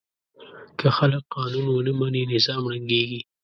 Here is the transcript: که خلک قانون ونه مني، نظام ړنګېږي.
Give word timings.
که 0.79 0.87
خلک 0.97 1.23
قانون 1.35 1.65
ونه 1.75 1.91
مني، 1.99 2.23
نظام 2.33 2.63
ړنګېږي. 2.71 3.21